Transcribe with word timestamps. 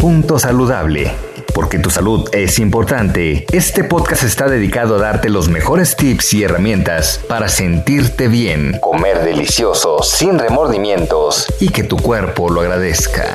Punto 0.00 0.38
saludable. 0.38 1.12
Porque 1.54 1.78
tu 1.78 1.90
salud 1.90 2.26
es 2.32 2.58
importante, 2.58 3.44
este 3.52 3.84
podcast 3.84 4.22
está 4.22 4.48
dedicado 4.48 4.96
a 4.96 4.98
darte 4.98 5.28
los 5.28 5.50
mejores 5.50 5.94
tips 5.94 6.32
y 6.32 6.42
herramientas 6.42 7.20
para 7.28 7.50
sentirte 7.50 8.28
bien, 8.28 8.78
comer 8.80 9.22
delicioso, 9.22 10.02
sin 10.02 10.38
remordimientos 10.38 11.52
y 11.60 11.68
que 11.68 11.82
tu 11.82 11.98
cuerpo 11.98 12.48
lo 12.48 12.62
agradezca. 12.62 13.26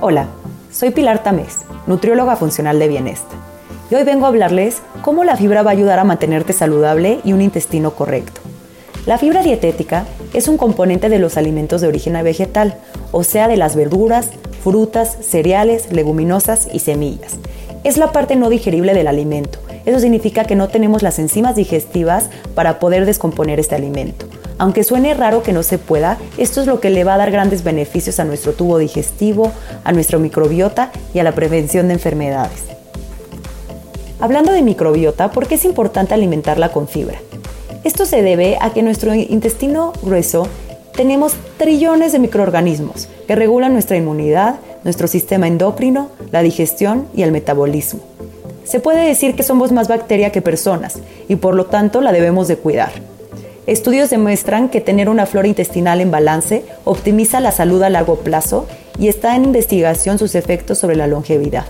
Hola, 0.00 0.26
soy 0.72 0.90
Pilar 0.92 1.22
Tamés, 1.22 1.66
nutrióloga 1.86 2.36
funcional 2.36 2.78
de 2.78 2.88
bienestar. 2.88 3.36
Y 3.90 3.94
hoy 3.94 4.04
vengo 4.04 4.24
a 4.24 4.30
hablarles 4.30 4.80
cómo 5.02 5.22
la 5.22 5.36
fibra 5.36 5.62
va 5.62 5.72
a 5.72 5.74
ayudar 5.74 5.98
a 5.98 6.04
mantenerte 6.04 6.54
saludable 6.54 7.20
y 7.24 7.34
un 7.34 7.42
intestino 7.42 7.90
correcto. 7.90 8.40
La 9.06 9.18
fibra 9.18 9.40
dietética 9.40 10.04
es 10.34 10.48
un 10.48 10.56
componente 10.56 11.08
de 11.08 11.20
los 11.20 11.36
alimentos 11.36 11.80
de 11.80 11.86
origen 11.86 12.20
vegetal, 12.24 12.74
o 13.12 13.22
sea, 13.22 13.46
de 13.46 13.56
las 13.56 13.76
verduras, 13.76 14.30
frutas, 14.64 15.16
cereales, 15.20 15.92
leguminosas 15.92 16.66
y 16.72 16.80
semillas. 16.80 17.36
Es 17.84 17.98
la 17.98 18.10
parte 18.10 18.34
no 18.34 18.50
digerible 18.50 18.94
del 18.94 19.06
alimento. 19.06 19.60
Eso 19.84 20.00
significa 20.00 20.44
que 20.44 20.56
no 20.56 20.66
tenemos 20.66 21.04
las 21.04 21.20
enzimas 21.20 21.54
digestivas 21.54 22.30
para 22.56 22.80
poder 22.80 23.06
descomponer 23.06 23.60
este 23.60 23.76
alimento. 23.76 24.26
Aunque 24.58 24.82
suene 24.82 25.14
raro 25.14 25.44
que 25.44 25.52
no 25.52 25.62
se 25.62 25.78
pueda, 25.78 26.18
esto 26.36 26.60
es 26.60 26.66
lo 26.66 26.80
que 26.80 26.90
le 26.90 27.04
va 27.04 27.14
a 27.14 27.18
dar 27.18 27.30
grandes 27.30 27.62
beneficios 27.62 28.18
a 28.18 28.24
nuestro 28.24 28.54
tubo 28.54 28.76
digestivo, 28.78 29.52
a 29.84 29.92
nuestra 29.92 30.18
microbiota 30.18 30.90
y 31.14 31.20
a 31.20 31.22
la 31.22 31.30
prevención 31.30 31.86
de 31.86 31.94
enfermedades. 31.94 32.64
Hablando 34.18 34.50
de 34.50 34.62
microbiota, 34.62 35.30
¿por 35.30 35.46
qué 35.46 35.54
es 35.54 35.64
importante 35.64 36.12
alimentarla 36.12 36.72
con 36.72 36.88
fibra? 36.88 37.20
Esto 37.86 38.04
se 38.04 38.20
debe 38.20 38.58
a 38.60 38.70
que 38.70 38.82
nuestro 38.82 39.14
intestino 39.14 39.92
grueso 40.02 40.48
tenemos 40.96 41.34
trillones 41.56 42.10
de 42.10 42.18
microorganismos 42.18 43.06
que 43.28 43.36
regulan 43.36 43.74
nuestra 43.74 43.96
inmunidad, 43.96 44.56
nuestro 44.82 45.06
sistema 45.06 45.46
endocrino, 45.46 46.08
la 46.32 46.42
digestión 46.42 47.06
y 47.14 47.22
el 47.22 47.30
metabolismo. 47.30 48.00
Se 48.64 48.80
puede 48.80 49.06
decir 49.06 49.36
que 49.36 49.44
somos 49.44 49.70
más 49.70 49.86
bacteria 49.86 50.32
que 50.32 50.42
personas 50.42 50.98
y 51.28 51.36
por 51.36 51.54
lo 51.54 51.66
tanto 51.66 52.00
la 52.00 52.10
debemos 52.10 52.48
de 52.48 52.56
cuidar. 52.56 52.90
Estudios 53.68 54.10
demuestran 54.10 54.68
que 54.68 54.80
tener 54.80 55.08
una 55.08 55.24
flora 55.24 55.46
intestinal 55.46 56.00
en 56.00 56.10
balance 56.10 56.64
optimiza 56.82 57.38
la 57.38 57.52
salud 57.52 57.84
a 57.84 57.88
largo 57.88 58.16
plazo 58.16 58.66
y 58.98 59.06
está 59.06 59.36
en 59.36 59.44
investigación 59.44 60.18
sus 60.18 60.34
efectos 60.34 60.78
sobre 60.78 60.96
la 60.96 61.06
longevidad. 61.06 61.66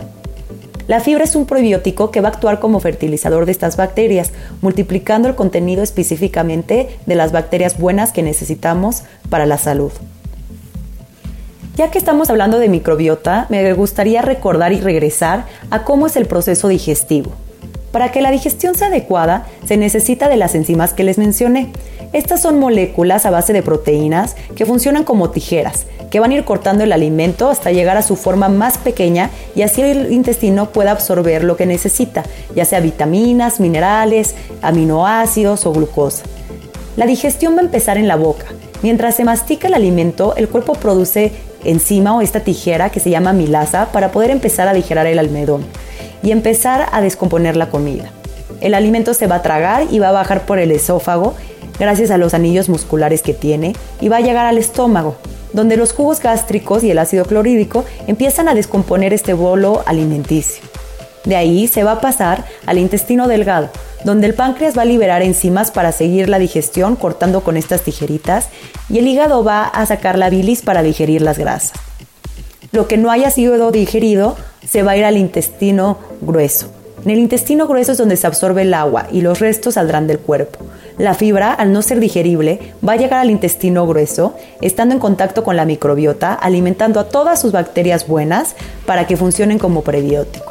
La 0.87 1.01
fibra 1.01 1.25
es 1.25 1.35
un 1.35 1.47
probiótico 1.47 2.13
que 2.13 2.21
va 2.21 2.29
a 2.29 2.33
actuar 2.33 2.61
como 2.61 2.79
fertilizador 2.79 3.45
de 3.45 3.53
estas 3.53 3.77
bacterias, 3.77 4.31
multiplicando 4.63 5.29
el 5.29 5.35
contenido 5.35 5.83
específicamente 5.83 6.99
de 7.07 7.15
las 7.17 7.33
bacterias 7.33 7.79
buenas 7.79 8.13
que 8.13 8.23
necesitamos 8.23 9.03
para 9.29 9.47
la 9.47 9.59
salud. 9.59 9.91
Ya 11.77 11.91
que 11.91 11.99
estamos 11.99 12.31
hablando 12.31 12.59
de 12.59 12.69
microbiota, 12.69 13.47
me 13.49 13.73
gustaría 13.73 14.23
recordar 14.23 14.73
y 14.73 14.81
regresar 14.81 15.47
a 15.71 15.83
cómo 15.83 16.07
es 16.07 16.17
el 16.17 16.27
proceso 16.27 16.69
digestivo. 16.69 17.33
Para 17.91 18.13
que 18.13 18.23
la 18.23 18.31
digestión 18.31 18.77
sea 18.77 18.89
adecuada, 18.89 19.47
se 19.67 19.77
necesita 19.77 20.29
de 20.29 20.37
las 20.37 20.55
enzimas 20.55 20.95
que 20.95 21.05
les 21.05 21.19
mencioné. 21.19 21.73
Estas 22.17 22.41
son 22.41 22.59
moléculas 22.59 23.27
a 23.27 23.31
base 23.31 23.53
de 23.53 23.63
proteínas 23.63 24.37
que 24.55 24.65
funcionan 24.65 25.05
como 25.05 25.29
tijeras, 25.29 25.85
que 26.11 26.19
van 26.19 26.31
a 26.31 26.37
ir 26.37 26.47
cortando 26.47 26.83
el 26.83 26.93
alimento 26.93 27.51
hasta 27.51 27.73
llegar 27.73 27.99
a 27.99 28.03
su 28.03 28.17
forma 28.17 28.49
más 28.49 28.79
pequeña 28.79 29.29
y 29.55 29.61
así 29.61 29.83
el 29.83 30.11
intestino 30.11 30.71
pueda 30.71 30.93
absorber 30.93 31.45
lo 31.45 31.59
que 31.59 31.67
necesita, 31.67 32.25
ya 32.55 32.65
sea 32.65 32.81
vitaminas, 32.81 33.61
minerales, 33.61 34.35
aminoácidos 34.63 35.67
o 35.67 35.73
glucosa. 35.75 36.25
La 36.97 37.05
digestión 37.05 37.55
va 37.55 37.59
a 37.59 37.65
empezar 37.65 37.99
en 37.99 38.09
la 38.09 38.17
boca. 38.17 38.47
Mientras 38.81 39.15
se 39.15 39.25
mastica 39.25 39.69
el 39.69 39.75
alimento, 39.75 40.35
el 40.37 40.49
cuerpo 40.49 40.73
produce 40.73 41.33
enzima 41.65 42.17
o 42.17 42.23
esta 42.23 42.41
tijera 42.41 42.89
que 42.89 43.01
se 43.01 43.11
llama 43.11 43.35
milasa 43.35 43.93
para 43.93 44.11
poder 44.11 44.31
empezar 44.31 44.69
a 44.69 44.73
digerir 44.73 45.05
el 45.09 45.19
almidón 45.19 45.67
y 46.23 46.31
empezar 46.31 46.87
a 46.93 47.03
descomponer 47.03 47.59
la 47.59 47.69
comida. 47.69 48.11
El 48.63 48.73
alimento 48.73 49.13
se 49.13 49.27
va 49.27 49.35
a 49.35 49.43
tragar 49.43 49.89
y 49.91 49.99
va 49.99 50.09
a 50.09 50.13
bajar 50.13 50.47
por 50.47 50.59
el 50.59 50.71
esófago 50.71 51.35
gracias 51.79 52.11
a 52.11 52.19
los 52.19 52.35
anillos 52.35 52.69
musculares 52.69 53.23
que 53.23 53.35
tiene 53.35 53.75
y 54.01 54.09
va 54.09 54.19
a 54.19 54.21
llegar 54.21 54.47
al 54.47 54.59
estómago, 54.59 55.17
donde 55.53 55.77
los 55.77 55.93
jugos 55.93 56.21
gástricos 56.21 56.85
y 56.85 56.91
el 56.91 56.99
ácido 56.99 57.25
clorhídrico 57.25 57.85
empiezan 58.07 58.49
a 58.49 58.55
descomponer 58.55 59.13
este 59.13 59.33
bolo 59.33 59.83
alimenticio. 59.87 60.63
De 61.25 61.35
ahí 61.35 61.67
se 61.67 61.83
va 61.83 61.93
a 61.93 62.01
pasar 62.01 62.45
al 62.67 62.79
intestino 62.79 63.27
delgado, 63.27 63.69
donde 64.05 64.29
el 64.29 64.35
páncreas 64.35 64.79
va 64.79 64.83
a 64.83 64.87
liberar 64.87 65.23
enzimas 65.23 65.73
para 65.73 65.91
seguir 65.91 66.29
la 66.29 66.39
digestión 66.39 66.95
cortando 66.95 67.43
con 67.43 67.57
estas 67.57 67.83
tijeritas 67.83 68.49
y 68.89 68.99
el 68.99 69.09
hígado 69.09 69.43
va 69.43 69.65
a 69.65 69.85
sacar 69.87 70.19
la 70.19 70.31
bilis 70.31 70.63
para 70.63 70.85
digerir 70.85 71.23
las 71.23 71.39
grasas. 71.39 71.73
Lo 72.71 72.87
que 72.87 72.97
no 72.97 73.11
haya 73.11 73.31
sido 73.31 73.73
digerido 73.73 74.37
se 74.67 74.83
va 74.83 74.93
a 74.93 74.97
ir 74.97 75.05
al 75.05 75.17
intestino 75.17 75.99
grueso. 76.21 76.71
En 77.05 77.11
el 77.11 77.19
intestino 77.19 77.67
grueso 77.67 77.93
es 77.93 77.99
donde 77.99 78.17
se 78.17 78.27
absorbe 78.27 78.63
el 78.63 78.75
agua 78.75 79.07
y 79.11 79.21
los 79.21 79.41
restos 79.41 79.75
saldrán 79.75 80.07
del 80.07 80.19
cuerpo. 80.19 80.59
La 80.99 81.13
fibra, 81.13 81.53
al 81.53 81.73
no 81.73 81.83
ser 81.83 82.01
digerible, 82.01 82.73
va 82.87 82.95
a 82.95 82.97
llegar 82.97 83.21
al 83.21 83.31
intestino 83.31 83.87
grueso, 83.87 84.35
estando 84.63 84.95
en 84.95 84.99
contacto 84.99 85.45
con 85.45 85.55
la 85.55 85.67
microbiota, 85.67 86.33
alimentando 86.33 87.01
a 87.01 87.09
todas 87.11 87.39
sus 87.39 87.53
bacterias 87.53 88.09
buenas 88.09 88.57
para 88.87 89.07
que 89.07 89.19
funcionen 89.19 89.59
como 89.59 89.83
prebiótico. 89.83 90.51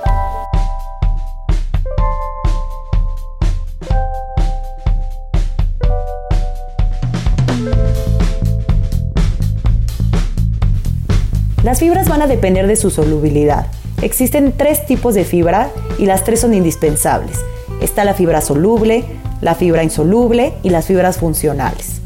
Las 11.63 11.79
fibras 11.79 12.07
van 12.07 12.21
a 12.21 12.27
depender 12.27 12.67
de 12.67 12.75
su 12.75 12.91
solubilidad. 12.91 13.65
Existen 14.03 14.53
tres 14.55 14.85
tipos 14.85 15.15
de 15.15 15.25
fibra 15.25 15.71
y 15.97 16.05
las 16.05 16.23
tres 16.23 16.41
son 16.41 16.53
indispensables. 16.53 17.39
Está 17.81 18.05
la 18.05 18.13
fibra 18.13 18.41
soluble, 18.41 19.03
la 19.41 19.55
fibra 19.55 19.83
insoluble 19.83 20.53
y 20.63 20.69
las 20.69 20.85
fibras 20.85 21.17
funcionales. 21.17 22.01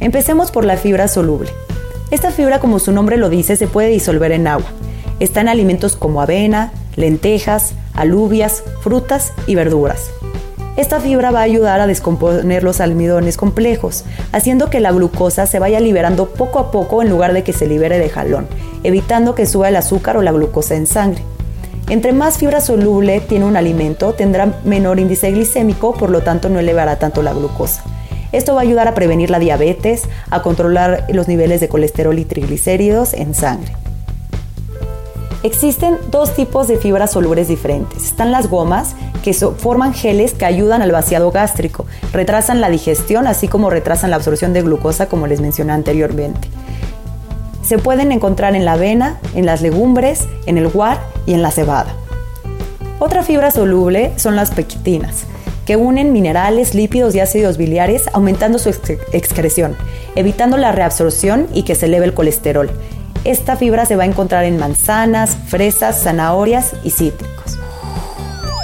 Empecemos 0.00 0.50
por 0.50 0.64
la 0.64 0.76
fibra 0.76 1.08
soluble. 1.08 1.50
Esta 2.10 2.30
fibra, 2.30 2.60
como 2.60 2.78
su 2.78 2.92
nombre 2.92 3.16
lo 3.16 3.28
dice, 3.28 3.56
se 3.56 3.68
puede 3.68 3.88
disolver 3.88 4.32
en 4.32 4.46
agua. 4.46 4.66
Está 5.20 5.40
en 5.40 5.48
alimentos 5.48 5.96
como 5.96 6.20
avena, 6.20 6.72
lentejas, 6.96 7.74
alubias, 7.94 8.64
frutas 8.82 9.32
y 9.46 9.54
verduras. 9.54 10.10
Esta 10.76 11.00
fibra 11.00 11.30
va 11.30 11.40
a 11.40 11.44
ayudar 11.44 11.80
a 11.80 11.86
descomponer 11.86 12.64
los 12.64 12.80
almidones 12.80 13.36
complejos, 13.36 14.04
haciendo 14.32 14.70
que 14.70 14.80
la 14.80 14.90
glucosa 14.90 15.46
se 15.46 15.58
vaya 15.58 15.80
liberando 15.80 16.30
poco 16.30 16.58
a 16.58 16.70
poco 16.70 17.02
en 17.02 17.10
lugar 17.10 17.34
de 17.34 17.44
que 17.44 17.52
se 17.52 17.66
libere 17.66 17.98
de 17.98 18.08
jalón, 18.08 18.46
evitando 18.82 19.34
que 19.34 19.44
suba 19.44 19.68
el 19.68 19.76
azúcar 19.76 20.16
o 20.16 20.22
la 20.22 20.32
glucosa 20.32 20.74
en 20.74 20.86
sangre. 20.86 21.22
Entre 21.88 22.12
más 22.12 22.38
fibra 22.38 22.60
soluble 22.60 23.20
tiene 23.20 23.44
un 23.44 23.56
alimento, 23.56 24.14
tendrá 24.14 24.54
menor 24.64 24.98
índice 24.98 25.30
glicémico, 25.30 25.94
por 25.94 26.10
lo 26.10 26.22
tanto 26.22 26.48
no 26.48 26.58
elevará 26.58 26.98
tanto 26.98 27.22
la 27.22 27.32
glucosa. 27.32 27.82
Esto 28.32 28.54
va 28.54 28.60
a 28.60 28.64
ayudar 28.64 28.88
a 28.88 28.94
prevenir 28.94 29.30
la 29.30 29.38
diabetes, 29.38 30.04
a 30.30 30.40
controlar 30.42 31.06
los 31.10 31.28
niveles 31.28 31.60
de 31.60 31.68
colesterol 31.68 32.18
y 32.18 32.24
triglicéridos 32.24 33.12
en 33.12 33.34
sangre. 33.34 33.72
Existen 35.42 35.98
dos 36.10 36.34
tipos 36.34 36.68
de 36.68 36.78
fibras 36.78 37.10
solubles 37.10 37.48
diferentes. 37.48 38.04
Están 38.04 38.30
las 38.30 38.48
gomas, 38.48 38.94
que 39.22 39.34
forman 39.34 39.92
geles 39.92 40.34
que 40.34 40.44
ayudan 40.44 40.82
al 40.82 40.92
vaciado 40.92 41.30
gástrico, 41.30 41.86
retrasan 42.12 42.60
la 42.60 42.70
digestión, 42.70 43.26
así 43.26 43.48
como 43.48 43.70
retrasan 43.70 44.10
la 44.10 44.16
absorción 44.16 44.52
de 44.52 44.62
glucosa, 44.62 45.06
como 45.06 45.26
les 45.26 45.40
mencioné 45.40 45.72
anteriormente. 45.72 46.48
Se 47.62 47.78
pueden 47.78 48.12
encontrar 48.12 48.56
en 48.56 48.64
la 48.64 48.72
avena, 48.72 49.20
en 49.34 49.46
las 49.46 49.62
legumbres, 49.62 50.28
en 50.46 50.58
el 50.58 50.68
guar 50.68 51.00
y 51.26 51.34
en 51.34 51.42
la 51.42 51.50
cebada. 51.50 51.94
Otra 52.98 53.22
fibra 53.22 53.50
soluble 53.50 54.12
son 54.16 54.36
las 54.36 54.50
pequitinas, 54.50 55.24
que 55.66 55.76
unen 55.76 56.12
minerales, 56.12 56.74
lípidos 56.74 57.14
y 57.14 57.20
ácidos 57.20 57.56
biliares 57.56 58.04
aumentando 58.12 58.58
su 58.58 58.68
excreción, 59.12 59.76
evitando 60.16 60.56
la 60.56 60.72
reabsorción 60.72 61.46
y 61.52 61.62
que 61.62 61.74
se 61.74 61.86
eleve 61.86 62.06
el 62.06 62.14
colesterol. 62.14 62.70
Esta 63.24 63.56
fibra 63.56 63.86
se 63.86 63.96
va 63.96 64.02
a 64.02 64.06
encontrar 64.06 64.44
en 64.44 64.58
manzanas, 64.58 65.36
fresas, 65.46 66.02
zanahorias 66.02 66.72
y 66.82 66.90
cítricos. 66.90 67.58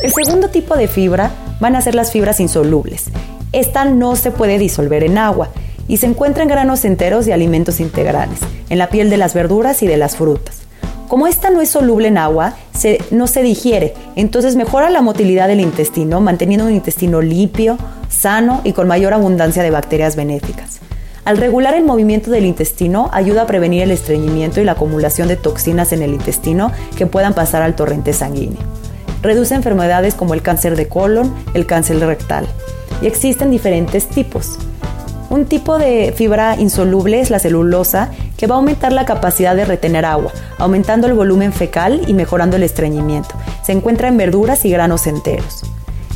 El 0.02 0.12
segundo 0.12 0.48
tipo 0.48 0.76
de 0.76 0.88
fibra 0.88 1.30
van 1.60 1.76
a 1.76 1.80
ser 1.80 1.94
las 1.94 2.12
fibras 2.12 2.40
insolubles. 2.40 3.06
Esta 3.52 3.84
no 3.84 4.16
se 4.16 4.30
puede 4.30 4.58
disolver 4.58 5.04
en 5.04 5.18
agua 5.18 5.50
y 5.88 5.96
se 5.96 6.06
encuentra 6.06 6.42
en 6.42 6.48
granos 6.48 6.84
enteros 6.84 7.26
y 7.26 7.32
alimentos 7.32 7.80
integrales, 7.80 8.38
en 8.68 8.78
la 8.78 8.90
piel 8.90 9.10
de 9.10 9.16
las 9.16 9.34
verduras 9.34 9.82
y 9.82 9.86
de 9.86 9.96
las 9.96 10.16
frutas. 10.16 10.60
Como 11.08 11.26
esta 11.26 11.48
no 11.48 11.62
es 11.62 11.70
soluble 11.70 12.08
en 12.08 12.18
agua, 12.18 12.54
no 13.10 13.26
se 13.26 13.42
digiere, 13.42 13.94
entonces 14.14 14.56
mejora 14.56 14.90
la 14.90 15.00
motilidad 15.00 15.48
del 15.48 15.60
intestino, 15.60 16.20
manteniendo 16.20 16.66
un 16.66 16.74
intestino 16.74 17.22
limpio, 17.22 17.78
sano 18.10 18.60
y 18.62 18.72
con 18.72 18.86
mayor 18.86 19.14
abundancia 19.14 19.62
de 19.62 19.70
bacterias 19.70 20.16
benéficas. 20.16 20.80
Al 21.24 21.38
regular 21.38 21.74
el 21.74 21.84
movimiento 21.84 22.30
del 22.30 22.44
intestino, 22.44 23.08
ayuda 23.12 23.42
a 23.42 23.46
prevenir 23.46 23.82
el 23.82 23.90
estreñimiento 23.90 24.60
y 24.60 24.64
la 24.64 24.72
acumulación 24.72 25.28
de 25.28 25.36
toxinas 25.36 25.92
en 25.92 26.02
el 26.02 26.12
intestino 26.12 26.72
que 26.96 27.06
puedan 27.06 27.34
pasar 27.34 27.62
al 27.62 27.74
torrente 27.74 28.12
sanguíneo. 28.12 28.60
Reduce 29.22 29.54
enfermedades 29.54 30.14
como 30.14 30.34
el 30.34 30.42
cáncer 30.42 30.76
de 30.76 30.88
colon, 30.88 31.34
el 31.54 31.66
cáncer 31.66 31.98
rectal. 32.00 32.46
Y 33.02 33.06
existen 33.06 33.50
diferentes 33.50 34.08
tipos. 34.08 34.58
Un 35.30 35.44
tipo 35.44 35.78
de 35.78 36.14
fibra 36.16 36.56
insoluble 36.58 37.20
es 37.20 37.30
la 37.30 37.38
celulosa, 37.38 38.10
que 38.38 38.46
va 38.46 38.54
a 38.54 38.58
aumentar 38.58 38.92
la 38.92 39.04
capacidad 39.04 39.54
de 39.54 39.66
retener 39.66 40.06
agua, 40.06 40.32
aumentando 40.56 41.06
el 41.06 41.12
volumen 41.12 41.52
fecal 41.52 42.00
y 42.06 42.14
mejorando 42.14 42.56
el 42.56 42.62
estreñimiento. 42.62 43.34
Se 43.62 43.72
encuentra 43.72 44.08
en 44.08 44.16
verduras 44.16 44.64
y 44.64 44.70
granos 44.70 45.06
enteros. 45.06 45.64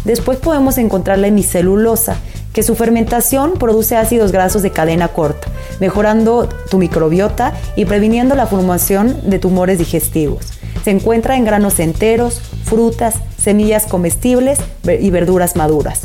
Después 0.05 0.39
podemos 0.39 0.79
encontrar 0.79 1.19
la 1.19 1.27
hemicelulosa, 1.27 2.17
que 2.55 2.63
su 2.63 2.75
fermentación 2.75 3.53
produce 3.55 3.97
ácidos 3.97 4.33
grasos 4.33 4.63
de 4.63 4.71
cadena 4.71 5.09
corta, 5.09 5.49
mejorando 5.79 6.49
tu 6.71 6.79
microbiota 6.79 7.53
y 7.77 7.85
previniendo 7.85 8.35
la 8.35 8.47
formación 8.47 9.29
de 9.29 9.39
tumores 9.39 9.79
digestivos. 9.79 10.53
Se 10.85 10.91
encuentra 10.91 11.37
en 11.37 11.45
granos 11.45 11.81
enteros, 11.81 12.41
frutas, 12.65 13.17
semillas 13.39 13.87
comestibles 13.87 14.59
y 15.01 15.11
verduras 15.11 15.55
maduras. 15.55 16.01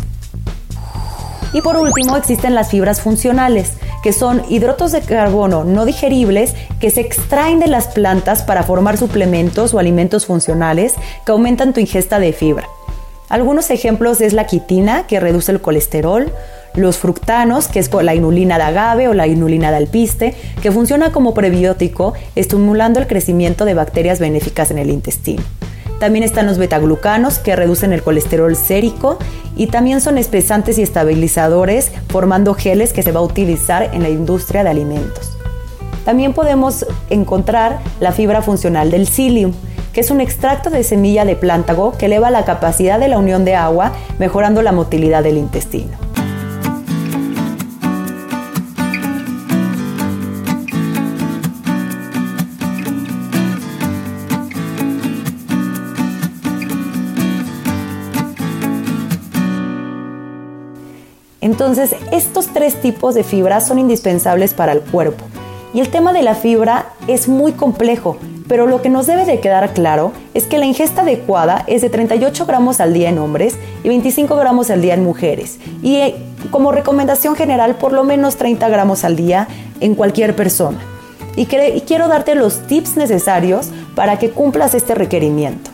Y 1.54 1.62
por 1.62 1.78
último 1.78 2.18
existen 2.18 2.56
las 2.56 2.70
fibras 2.70 3.02
funcionales, 3.02 3.74
que 4.04 4.14
son 4.14 4.44
hidrotos 4.50 4.92
de 4.92 5.02
carbono 5.02 5.64
no 5.64 5.86
digeribles 5.86 6.54
que 6.80 6.92
se 6.92 7.02
extraen 7.02 7.60
de 7.60 7.68
las 7.68 7.88
plantas 7.88 8.44
para 8.44 8.64
formar 8.64 8.98
suplementos 8.98 9.74
o 9.74 9.80
alimentos 9.80 10.26
funcionales 10.26 10.94
que 11.26 11.32
aumentan 11.32 11.74
tu 11.74 11.80
ingesta 11.80 12.20
de 12.20 12.34
fibra. 12.34 12.68
Algunos 13.30 13.72
ejemplos 13.72 14.22
es 14.22 14.34
la 14.34 14.46
quitina, 14.46 15.06
que 15.06 15.20
reduce 15.20 15.52
el 15.52 15.60
colesterol, 15.60 16.32
los 16.76 16.98
fructanos, 16.98 17.68
que 17.68 17.80
es 17.80 17.92
la 17.94 18.16
inulina 18.16 18.58
de 18.58 18.64
agave 18.64 19.08
o 19.10 19.14
la 19.14 19.28
inulina 19.28 19.72
de 19.72 19.78
alpiste, 19.78 20.36
que 20.62 20.72
funciona 20.72 21.12
como 21.12 21.34
prebiótico, 21.34 22.14
estimulando 22.36 23.00
el 23.00 23.08
crecimiento 23.08 23.66
de 23.66 23.74
bacterias 23.74 24.20
benéficas 24.20 24.72
en 24.72 24.78
el 24.78 24.90
intestino. 24.90 25.44
También 26.00 26.24
están 26.24 26.46
los 26.46 26.58
betaglucanos 26.58 27.40
que 27.40 27.56
reducen 27.56 27.92
el 27.92 28.04
colesterol 28.04 28.56
sérico 28.56 29.18
y 29.56 29.68
también 29.68 30.00
son 30.00 30.18
espesantes 30.18 30.78
y 30.78 30.84
estabilizadores 30.84 31.92
formando 32.10 32.54
geles 32.54 32.94
que 32.94 33.02
se 33.02 33.12
va 33.12 33.20
a 33.20 33.24
utilizar 33.24 33.90
en 33.94 34.04
la 34.04 34.10
industria 34.10 34.64
de 34.64 34.70
alimentos. 34.70 35.38
También 36.06 36.34
podemos 36.34 36.86
encontrar 37.10 37.80
la 38.00 38.12
fibra 38.12 38.42
funcional 38.42 38.92
del 38.92 39.08
psyllium, 39.08 39.54
que 39.92 40.02
es 40.02 40.12
un 40.12 40.22
extracto 40.22 40.70
de 40.70 40.84
semilla 40.84 41.26
de 41.26 41.36
plántago 41.36 41.98
que 41.98 42.06
eleva 42.06 42.30
la 42.30 42.46
capacidad 42.46 43.00
de 43.00 43.08
la 43.08 43.18
unión 43.18 43.44
de 43.44 43.56
agua, 43.56 43.92
mejorando 44.20 44.62
la 44.62 44.72
motilidad 44.72 45.24
del 45.24 45.38
intestino. 45.38 46.07
Entonces, 61.58 61.96
estos 62.12 62.54
tres 62.54 62.80
tipos 62.82 63.16
de 63.16 63.24
fibra 63.24 63.62
son 63.62 63.80
indispensables 63.80 64.54
para 64.54 64.74
el 64.74 64.82
cuerpo. 64.82 65.26
Y 65.74 65.80
el 65.80 65.90
tema 65.90 66.14
de 66.14 66.22
la 66.22 66.36
fibra 66.36 66.90
es 67.08 67.28
muy 67.28 67.54
complejo, 67.54 68.18
pero 68.48 68.68
lo 68.68 68.84
que 68.84 68.90
nos 68.90 69.08
debe 69.08 69.26
de 69.26 69.40
quedar 69.40 69.74
claro 69.74 70.12
es 70.36 70.46
que 70.46 70.60
la 70.60 70.68
ingesta 70.68 71.02
adecuada 71.02 71.64
es 71.66 71.82
de 71.82 71.90
38 71.90 72.46
gramos 72.46 72.80
al 72.80 72.94
día 72.94 73.10
en 73.10 73.18
hombres 73.18 73.58
y 73.84 73.88
25 73.88 74.36
gramos 74.36 74.70
al 74.70 74.84
día 74.84 74.94
en 74.94 75.04
mujeres. 75.04 75.58
Y 75.82 75.96
eh, 75.96 76.16
como 76.52 76.72
recomendación 76.72 77.36
general, 77.36 77.74
por 77.78 77.92
lo 77.92 78.04
menos 78.04 78.36
30 78.36 78.70
gramos 78.70 79.04
al 79.04 79.16
día 79.16 79.48
en 79.80 79.96
cualquier 79.96 80.36
persona. 80.36 80.78
Y, 81.36 81.48
y 81.56 81.82
quiero 81.88 82.08
darte 82.08 82.36
los 82.36 82.68
tips 82.68 82.98
necesarios 82.98 83.70
para 83.96 84.20
que 84.20 84.30
cumplas 84.30 84.76
este 84.76 84.94
requerimiento. 84.94 85.72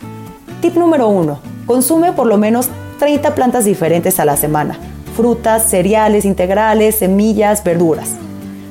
Tip 0.62 0.76
número 0.76 1.08
1. 1.08 1.38
Consume 1.66 2.12
por 2.12 2.26
lo 2.26 2.38
menos 2.38 2.70
30 3.00 3.34
plantas 3.34 3.66
diferentes 3.66 4.18
a 4.18 4.24
la 4.24 4.38
semana 4.38 4.78
frutas, 5.14 5.62
cereales 5.70 6.24
integrales, 6.24 6.96
semillas, 6.96 7.62
verduras. 7.64 8.10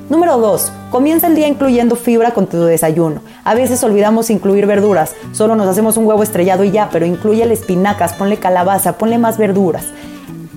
Número 0.09 0.37
2. 0.37 0.71
Comienza 0.91 1.27
el 1.27 1.35
día 1.35 1.47
incluyendo 1.47 1.95
fibra 1.95 2.31
con 2.31 2.45
tu 2.47 2.61
desayuno. 2.63 3.21
A 3.43 3.55
veces 3.55 3.83
olvidamos 3.83 4.29
incluir 4.29 4.67
verduras, 4.67 5.15
solo 5.31 5.55
nos 5.55 5.67
hacemos 5.67 5.97
un 5.97 6.05
huevo 6.05 6.21
estrellado 6.21 6.63
y 6.63 6.71
ya, 6.71 6.89
pero 6.91 7.05
incluye 7.05 7.51
espinacas, 7.51 8.13
ponle 8.13 8.37
calabaza, 8.37 8.97
ponle 8.97 9.17
más 9.17 9.37
verduras. 9.37 9.85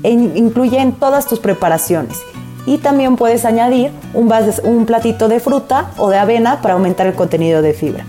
Incluye 0.03 0.79
en 0.79 0.93
todas 0.93 1.27
tus 1.27 1.39
preparaciones. 1.39 2.19
Y 2.67 2.79
también 2.79 3.17
puedes 3.17 3.45
añadir 3.45 3.93
un, 4.13 4.33
un 4.65 4.87
platito 4.87 5.29
de 5.29 5.41
fruta 5.41 5.91
o 5.97 6.11
de 6.11 6.19
avena 6.19 6.61
para 6.61 6.75
aumentar 6.75 7.07
el 7.07 7.15
contenido 7.15 7.63
de 7.63 7.73
fibra. 7.73 8.05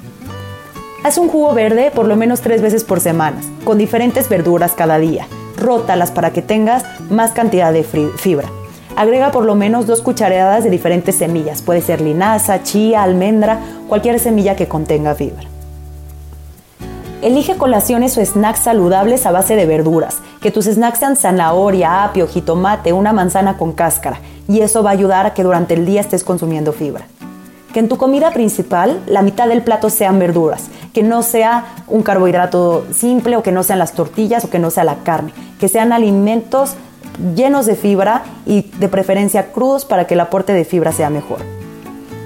Haz 1.03 1.19
un 1.19 1.29
jugo 1.29 1.53
verde 1.53 1.91
por 1.93 2.07
lo 2.07 2.15
menos 2.15 2.41
tres 2.41 2.61
veces 2.61 2.83
por 2.83 2.99
semana, 2.99 3.39
con 3.63 3.77
diferentes 3.77 4.27
verduras 4.27 4.73
cada 4.73 4.97
día 4.97 5.27
rótalas 5.67 6.11
para 6.11 6.31
que 6.31 6.41
tengas 6.41 6.85
más 7.11 7.31
cantidad 7.31 7.73
de 7.73 7.83
fibra. 7.83 8.47
Agrega 8.95 9.31
por 9.31 9.45
lo 9.45 9.53
menos 9.53 9.85
dos 9.85 10.01
cucharadas 10.01 10.63
de 10.63 10.71
diferentes 10.71 11.17
semillas, 11.17 11.61
puede 11.61 11.81
ser 11.81 12.01
linaza, 12.01 12.63
chía, 12.63 13.03
almendra, 13.03 13.59
cualquier 13.87 14.17
semilla 14.19 14.55
que 14.55 14.67
contenga 14.67 15.13
fibra. 15.13 15.43
Elige 17.21 17.57
colaciones 17.57 18.17
o 18.17 18.25
snacks 18.25 18.59
saludables 18.59 19.25
a 19.25 19.31
base 19.31 19.55
de 19.55 19.65
verduras, 19.65 20.17
que 20.41 20.51
tus 20.51 20.65
snacks 20.65 20.99
sean 20.99 21.15
zanahoria, 21.15 22.03
apio, 22.05 22.27
jitomate, 22.27 22.93
una 22.93 23.11
manzana 23.11 23.57
con 23.57 23.73
cáscara, 23.73 24.19
y 24.47 24.61
eso 24.61 24.83
va 24.83 24.91
a 24.91 24.93
ayudar 24.93 25.25
a 25.25 25.33
que 25.33 25.43
durante 25.43 25.73
el 25.73 25.85
día 25.85 25.99
estés 25.99 26.23
consumiendo 26.23 26.71
fibra. 26.71 27.07
Que 27.77 27.81
en 27.81 27.89
tu 27.89 27.97
comida 27.97 28.31
principal 28.31 29.03
la 29.05 29.21
mitad 29.21 29.47
del 29.47 29.61
plato 29.61 29.91
sean 29.91 30.17
verduras, 30.17 30.63
que 30.95 31.03
no 31.03 31.21
sea 31.21 31.75
un 31.85 32.01
carbohidrato 32.01 32.87
simple 32.91 33.37
o 33.37 33.43
que 33.43 33.51
no 33.51 33.61
sean 33.61 33.77
las 33.77 33.93
tortillas 33.93 34.43
o 34.43 34.49
que 34.49 34.57
no 34.57 34.71
sea 34.71 34.83
la 34.83 35.03
carne, 35.03 35.31
que 35.59 35.67
sean 35.67 35.93
alimentos 35.93 36.73
llenos 37.35 37.67
de 37.67 37.75
fibra 37.75 38.23
y 38.47 38.63
de 38.79 38.89
preferencia 38.89 39.51
crudos 39.51 39.85
para 39.85 40.07
que 40.07 40.15
el 40.15 40.21
aporte 40.21 40.53
de 40.53 40.65
fibra 40.65 40.91
sea 40.91 41.11
mejor. 41.11 41.37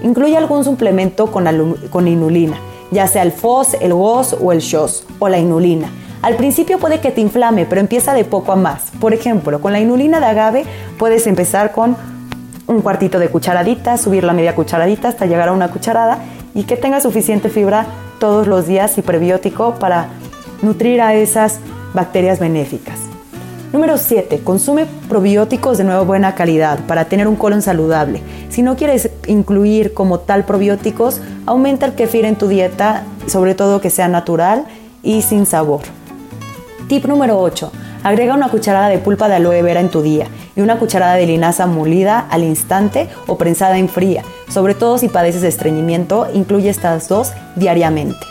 Incluye 0.03 0.37
algún 0.37 0.63
suplemento 0.63 1.29
con, 1.33 1.43
con 1.89 2.07
inulina, 2.07 2.55
ya 2.89 3.05
sea 3.07 3.23
el 3.23 3.33
FOS, 3.33 3.73
el 3.81 3.93
GOS 3.93 4.37
o 4.41 4.53
el 4.53 4.59
SHOS 4.59 5.05
o 5.19 5.27
la 5.27 5.37
inulina. 5.37 5.89
Al 6.21 6.37
principio 6.37 6.79
puede 6.79 7.01
que 7.01 7.11
te 7.11 7.19
inflame, 7.19 7.65
pero 7.65 7.81
empieza 7.81 8.13
de 8.13 8.23
poco 8.23 8.53
a 8.53 8.55
más. 8.55 8.83
Por 9.01 9.13
ejemplo, 9.13 9.59
con 9.59 9.73
la 9.73 9.81
inulina 9.81 10.21
de 10.21 10.27
agave 10.27 10.65
puedes 10.97 11.27
empezar 11.27 11.73
con 11.73 11.97
un 12.73 12.81
cuartito 12.81 13.19
de 13.19 13.29
cucharadita, 13.29 13.97
subir 13.97 14.23
la 14.23 14.33
media 14.33 14.55
cucharadita 14.55 15.07
hasta 15.07 15.25
llegar 15.25 15.49
a 15.49 15.53
una 15.53 15.69
cucharada 15.69 16.19
y 16.53 16.63
que 16.63 16.77
tenga 16.77 17.01
suficiente 17.01 17.49
fibra 17.49 17.85
todos 18.19 18.47
los 18.47 18.67
días 18.67 18.97
y 18.97 19.01
prebiótico 19.01 19.75
para 19.75 20.07
nutrir 20.61 21.01
a 21.01 21.13
esas 21.13 21.59
bacterias 21.93 22.39
benéficas. 22.39 22.99
Número 23.73 23.97
7. 23.97 24.41
Consume 24.43 24.85
probióticos 25.07 25.77
de 25.77 25.85
nueva 25.85 26.01
buena 26.01 26.35
calidad 26.35 26.79
para 26.87 27.05
tener 27.05 27.27
un 27.27 27.37
colon 27.37 27.61
saludable. 27.61 28.21
Si 28.49 28.63
no 28.63 28.75
quieres 28.75 29.09
incluir 29.27 29.93
como 29.93 30.19
tal 30.19 30.43
probióticos, 30.43 31.21
aumenta 31.45 31.85
el 31.85 31.95
kefir 31.95 32.25
en 32.25 32.35
tu 32.35 32.49
dieta, 32.49 33.03
sobre 33.27 33.55
todo 33.55 33.79
que 33.79 33.89
sea 33.89 34.09
natural 34.09 34.65
y 35.03 35.21
sin 35.21 35.45
sabor. 35.45 35.81
Tip 36.89 37.05
número 37.05 37.39
8. 37.39 37.71
Agrega 38.03 38.33
una 38.33 38.49
cucharada 38.49 38.89
de 38.89 38.97
pulpa 38.97 39.27
de 39.27 39.35
aloe 39.35 39.61
vera 39.61 39.79
en 39.79 39.89
tu 39.89 40.01
día 40.01 40.27
y 40.55 40.61
una 40.61 40.77
cucharada 40.79 41.15
de 41.15 41.27
linaza 41.27 41.67
molida 41.67 42.19
al 42.29 42.43
instante 42.43 43.09
o 43.27 43.37
prensada 43.37 43.77
en 43.77 43.89
fría. 43.89 44.23
Sobre 44.49 44.73
todo 44.73 44.97
si 44.97 45.07
padeces 45.07 45.41
de 45.41 45.49
estreñimiento, 45.49 46.27
incluye 46.33 46.69
estas 46.69 47.07
dos 47.07 47.31
diariamente. 47.55 48.25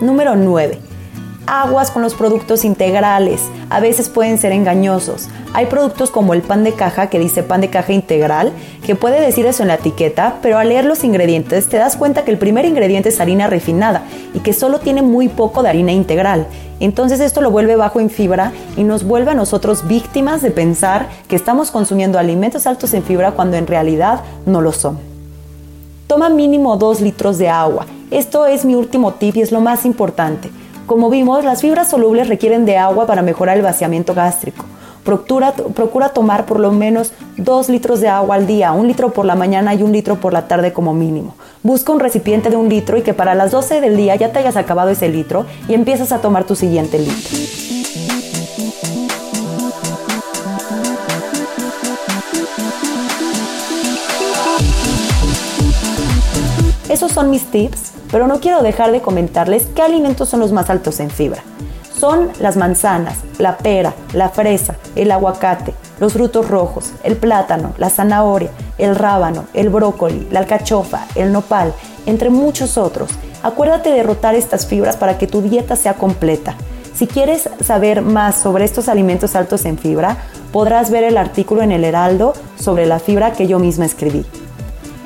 Número 0.00 0.36
9 0.36 0.85
aguas 1.46 1.90
con 1.90 2.02
los 2.02 2.14
productos 2.14 2.64
integrales. 2.64 3.40
A 3.70 3.80
veces 3.80 4.08
pueden 4.08 4.38
ser 4.38 4.52
engañosos. 4.52 5.28
Hay 5.54 5.66
productos 5.66 6.10
como 6.10 6.34
el 6.34 6.42
pan 6.42 6.64
de 6.64 6.72
caja 6.72 7.08
que 7.08 7.18
dice 7.18 7.42
pan 7.42 7.60
de 7.60 7.70
caja 7.70 7.92
integral, 7.92 8.52
que 8.84 8.94
puede 8.94 9.20
decir 9.20 9.46
eso 9.46 9.62
en 9.62 9.68
la 9.68 9.74
etiqueta, 9.74 10.38
pero 10.42 10.58
al 10.58 10.68
leer 10.68 10.84
los 10.84 11.04
ingredientes 11.04 11.68
te 11.68 11.76
das 11.76 11.96
cuenta 11.96 12.24
que 12.24 12.30
el 12.30 12.38
primer 12.38 12.64
ingrediente 12.64 13.08
es 13.08 13.20
harina 13.20 13.46
refinada 13.46 14.02
y 14.34 14.40
que 14.40 14.52
solo 14.52 14.80
tiene 14.80 15.02
muy 15.02 15.28
poco 15.28 15.62
de 15.62 15.70
harina 15.70 15.92
integral. 15.92 16.46
Entonces 16.78 17.20
esto 17.20 17.40
lo 17.40 17.50
vuelve 17.50 17.76
bajo 17.76 18.00
en 18.00 18.10
fibra 18.10 18.52
y 18.76 18.84
nos 18.84 19.04
vuelve 19.04 19.30
a 19.30 19.34
nosotros 19.34 19.88
víctimas 19.88 20.42
de 20.42 20.50
pensar 20.50 21.08
que 21.28 21.36
estamos 21.36 21.70
consumiendo 21.70 22.18
alimentos 22.18 22.66
altos 22.66 22.92
en 22.92 23.02
fibra 23.02 23.32
cuando 23.32 23.56
en 23.56 23.66
realidad 23.66 24.20
no 24.44 24.60
lo 24.60 24.72
son. 24.72 24.98
Toma 26.06 26.28
mínimo 26.28 26.76
2 26.76 27.00
litros 27.00 27.38
de 27.38 27.48
agua. 27.48 27.86
Esto 28.10 28.46
es 28.46 28.64
mi 28.64 28.74
último 28.74 29.14
tip 29.14 29.36
y 29.36 29.40
es 29.40 29.50
lo 29.50 29.60
más 29.60 29.84
importante. 29.84 30.50
Como 30.86 31.10
vimos, 31.10 31.44
las 31.44 31.62
fibras 31.62 31.90
solubles 31.90 32.28
requieren 32.28 32.64
de 32.64 32.76
agua 32.78 33.06
para 33.06 33.20
mejorar 33.20 33.56
el 33.56 33.62
vaciamiento 33.64 34.14
gástrico. 34.14 34.64
Procura, 35.02 35.52
tomar 36.10 36.46
por 36.46 36.60
lo 36.60 36.70
menos 36.70 37.12
2 37.38 37.68
litros 37.70 38.00
de 38.00 38.08
agua 38.08 38.36
al 38.36 38.46
día, 38.46 38.70
un 38.70 38.86
litro 38.86 39.12
por 39.12 39.24
la 39.24 39.34
mañana 39.34 39.74
y 39.74 39.82
un 39.82 39.90
litro 39.90 40.16
por 40.16 40.32
la 40.32 40.46
tarde 40.46 40.72
como 40.72 40.94
mínimo. 40.94 41.34
Busca 41.64 41.92
un 41.92 41.98
recipiente 41.98 42.50
de 42.50 42.56
un 42.56 42.68
litro 42.68 42.96
y 42.96 43.02
que 43.02 43.14
para 43.14 43.34
las 43.34 43.50
12 43.50 43.80
del 43.80 43.96
día 43.96 44.14
ya 44.14 44.30
te 44.30 44.38
hayas 44.38 44.56
acabado 44.56 44.90
ese 44.90 45.08
litro 45.08 45.44
y 45.68 45.74
empiezas 45.74 46.12
a 46.12 46.18
tomar 46.18 46.44
tu 46.44 46.54
siguiente 46.54 47.00
litro. 47.00 47.36
Esos 56.88 57.10
son 57.10 57.30
mis 57.30 57.44
tips, 57.44 57.92
pero 58.10 58.26
no 58.26 58.40
quiero 58.40 58.62
dejar 58.62 58.92
de 58.92 59.00
comentarles 59.00 59.66
qué 59.74 59.82
alimentos 59.82 60.28
son 60.28 60.40
los 60.40 60.52
más 60.52 60.70
altos 60.70 61.00
en 61.00 61.10
fibra. 61.10 61.42
Son 61.98 62.30
las 62.40 62.56
manzanas, 62.56 63.18
la 63.38 63.56
pera, 63.56 63.94
la 64.12 64.28
fresa, 64.28 64.76
el 64.96 65.10
aguacate, 65.10 65.74
los 65.98 66.12
frutos 66.12 66.48
rojos, 66.48 66.92
el 67.02 67.16
plátano, 67.16 67.72
la 67.78 67.88
zanahoria, 67.88 68.50
el 68.76 68.94
rábano, 68.94 69.46
el 69.54 69.70
brócoli, 69.70 70.28
la 70.30 70.40
alcachofa, 70.40 71.06
el 71.14 71.32
nopal, 71.32 71.72
entre 72.04 72.28
muchos 72.28 72.76
otros. 72.76 73.10
Acuérdate 73.42 73.90
de 73.90 74.02
rotar 74.02 74.34
estas 74.34 74.66
fibras 74.66 74.96
para 74.96 75.16
que 75.16 75.26
tu 75.26 75.40
dieta 75.40 75.76
sea 75.76 75.94
completa. 75.94 76.54
Si 76.94 77.06
quieres 77.06 77.48
saber 77.62 78.02
más 78.02 78.36
sobre 78.36 78.64
estos 78.64 78.88
alimentos 78.88 79.34
altos 79.34 79.64
en 79.64 79.78
fibra, 79.78 80.16
podrás 80.52 80.90
ver 80.90 81.04
el 81.04 81.18
artículo 81.18 81.62
en 81.62 81.72
el 81.72 81.84
Heraldo 81.84 82.34
sobre 82.58 82.86
la 82.86 82.98
fibra 82.98 83.32
que 83.32 83.46
yo 83.46 83.58
misma 83.58 83.84
escribí. 83.84 84.24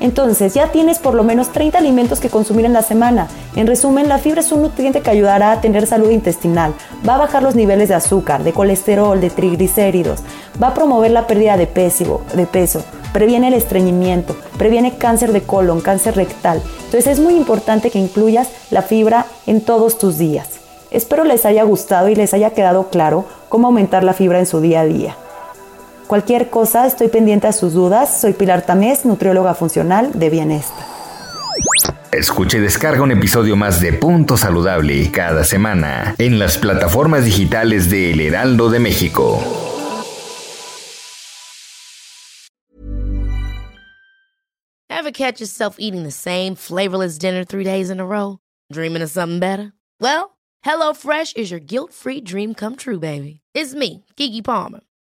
Entonces 0.01 0.53
ya 0.53 0.67
tienes 0.71 0.99
por 0.99 1.13
lo 1.13 1.23
menos 1.23 1.53
30 1.53 1.77
alimentos 1.77 2.19
que 2.19 2.29
consumir 2.29 2.65
en 2.65 2.73
la 2.73 2.81
semana. 2.81 3.27
En 3.55 3.67
resumen, 3.67 4.09
la 4.09 4.17
fibra 4.17 4.41
es 4.41 4.51
un 4.51 4.63
nutriente 4.63 5.01
que 5.01 5.11
ayudará 5.11 5.53
a 5.53 5.61
tener 5.61 5.87
salud 5.87 6.09
intestinal, 6.09 6.73
va 7.07 7.15
a 7.15 7.19
bajar 7.19 7.43
los 7.43 7.55
niveles 7.55 7.87
de 7.87 7.95
azúcar, 7.95 8.43
de 8.43 8.51
colesterol, 8.51 9.21
de 9.21 9.29
triglicéridos, 9.29 10.19
va 10.61 10.67
a 10.67 10.73
promover 10.73 11.11
la 11.11 11.27
pérdida 11.27 11.55
de 11.55 11.67
peso, 11.67 12.21
de 12.33 12.45
peso 12.45 12.83
previene 13.11 13.49
el 13.49 13.53
estreñimiento, 13.55 14.35
previene 14.57 14.97
cáncer 14.97 15.33
de 15.33 15.41
colon, 15.41 15.81
cáncer 15.81 16.15
rectal. 16.15 16.61
Entonces 16.85 17.07
es 17.07 17.19
muy 17.19 17.35
importante 17.35 17.91
que 17.91 17.99
incluyas 17.99 18.49
la 18.69 18.81
fibra 18.81 19.25
en 19.47 19.61
todos 19.61 19.97
tus 19.97 20.17
días. 20.17 20.47
Espero 20.91 21.23
les 21.23 21.45
haya 21.45 21.63
gustado 21.63 22.09
y 22.09 22.15
les 22.15 22.33
haya 22.33 22.51
quedado 22.51 22.89
claro 22.89 23.25
cómo 23.49 23.67
aumentar 23.67 24.03
la 24.03 24.13
fibra 24.13 24.39
en 24.39 24.45
su 24.45 24.59
día 24.59 24.81
a 24.81 24.85
día. 24.85 25.15
Cualquier 26.11 26.49
cosa, 26.49 26.85
estoy 26.87 27.07
pendiente 27.07 27.47
a 27.47 27.53
sus 27.53 27.71
dudas. 27.71 28.19
Soy 28.19 28.33
Pilar 28.33 28.65
Tamés, 28.65 29.05
nutrióloga 29.05 29.55
funcional 29.55 30.11
de 30.11 30.29
Bienestar. 30.29 30.85
Escuche 32.11 32.57
y 32.57 32.59
descarga 32.59 33.01
un 33.01 33.11
episodio 33.11 33.55
más 33.55 33.79
de 33.79 33.93
Punto 33.93 34.35
Saludable 34.35 35.09
cada 35.09 35.45
semana 35.45 36.13
en 36.17 36.37
las 36.37 36.57
plataformas 36.57 37.23
digitales 37.23 37.89
de 37.89 38.11
El 38.11 38.19
Heraldo 38.19 38.69
de 38.69 38.79
México. 38.79 39.39
Ever 44.89 45.13
catch 45.13 45.39
yourself 45.39 45.77
eating 45.79 46.03
the 46.03 46.11
same 46.11 46.55
flavorless 46.55 47.17
dinner 47.17 47.45
three 47.45 47.63
days 47.63 47.89
in 47.89 48.01
a 48.01 48.05
row? 48.05 48.39
Dreaming 48.69 49.01
of 49.01 49.09
something 49.09 49.39
better? 49.39 49.71
Well, 50.01 50.31
HelloFresh 50.65 51.37
is 51.37 51.49
your 51.49 51.61
guilt-free 51.61 52.19
dream 52.25 52.53
come 52.53 52.75
true, 52.75 52.99
baby. 52.99 53.39
It's 53.55 53.73
me, 53.73 54.03
Kiki 54.17 54.41
Palmer. 54.41 54.81